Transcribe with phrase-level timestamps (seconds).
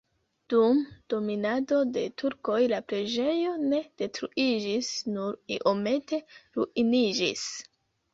[0.51, 0.77] Dum
[1.13, 4.89] dominado de turkoj la preĝejo ne detruiĝis,
[5.19, 6.21] nur iomete
[6.57, 7.45] ruiniĝis.